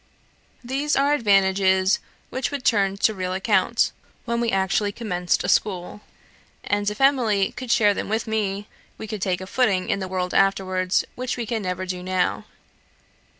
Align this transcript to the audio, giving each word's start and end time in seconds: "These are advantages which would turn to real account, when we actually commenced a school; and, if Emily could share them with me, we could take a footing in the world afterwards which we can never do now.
"These 0.63 0.95
are 0.95 1.13
advantages 1.13 1.99
which 2.31 2.49
would 2.49 2.65
turn 2.65 2.97
to 2.97 3.13
real 3.13 3.33
account, 3.33 3.91
when 4.25 4.41
we 4.41 4.49
actually 4.49 4.91
commenced 4.91 5.43
a 5.43 5.47
school; 5.47 6.01
and, 6.63 6.89
if 6.89 6.99
Emily 6.99 7.51
could 7.51 7.69
share 7.69 7.93
them 7.93 8.09
with 8.09 8.25
me, 8.25 8.67
we 8.97 9.05
could 9.05 9.21
take 9.21 9.41
a 9.41 9.45
footing 9.45 9.89
in 9.89 9.99
the 9.99 10.07
world 10.07 10.33
afterwards 10.33 11.05
which 11.13 11.37
we 11.37 11.45
can 11.45 11.61
never 11.61 11.85
do 11.85 12.01
now. 12.01 12.45